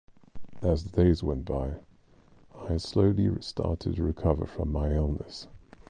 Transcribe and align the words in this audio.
As 0.63 0.83
the 0.83 0.89
days 1.03 1.21
went 1.21 1.45
by, 1.45 1.75
I 2.67 2.77
slowly 2.77 3.39
started 3.43 3.97
to 3.97 4.03
recover 4.03 4.47
from 4.47 4.71
my 4.71 4.93
illness. 4.95 5.45